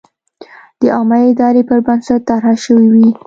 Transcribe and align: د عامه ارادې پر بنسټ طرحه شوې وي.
د 0.79 0.81
عامه 0.95 1.19
ارادې 1.29 1.63
پر 1.69 1.79
بنسټ 1.85 2.19
طرحه 2.29 2.53
شوې 2.63 2.87
وي. 2.93 3.07